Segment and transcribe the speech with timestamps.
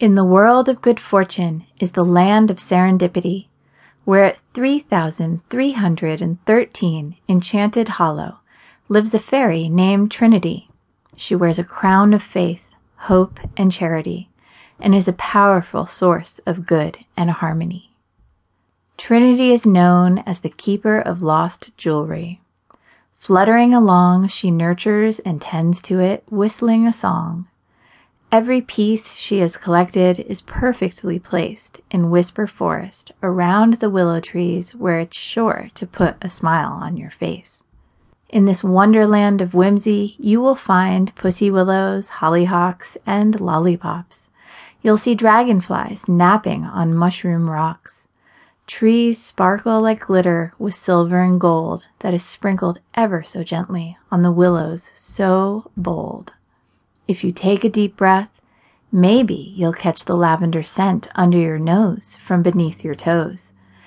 [0.00, 3.48] In the world of good fortune is the land of serendipity,
[4.04, 8.38] where at 3313 Enchanted Hollow
[8.88, 10.70] lives a fairy named Trinity.
[11.16, 12.76] She wears a crown of faith,
[13.08, 14.30] hope, and charity,
[14.78, 17.90] and is a powerful source of good and harmony.
[18.96, 22.40] Trinity is known as the keeper of lost jewelry.
[23.18, 27.48] Fluttering along, she nurtures and tends to it, whistling a song.
[28.30, 34.74] Every piece she has collected is perfectly placed in Whisper Forest around the willow trees
[34.74, 37.62] where it's sure to put a smile on your face.
[38.28, 44.28] In this wonderland of whimsy, you will find pussy willows, hollyhocks, and lollipops.
[44.82, 48.08] You'll see dragonflies napping on mushroom rocks.
[48.66, 54.20] Trees sparkle like glitter with silver and gold that is sprinkled ever so gently on
[54.20, 56.34] the willows so bold.
[57.08, 58.42] If you take a deep breath,
[58.92, 63.54] maybe you'll catch the lavender scent under your nose from beneath your toes.